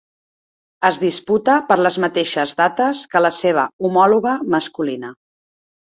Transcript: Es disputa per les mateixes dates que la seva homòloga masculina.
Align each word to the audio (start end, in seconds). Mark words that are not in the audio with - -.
Es 0.89 0.97
disputa 1.03 1.59
per 1.67 1.77
les 1.81 1.99
mateixes 2.07 2.57
dates 2.65 3.05
que 3.15 3.25
la 3.27 3.35
seva 3.43 3.69
homòloga 3.91 4.37
masculina. 4.59 5.19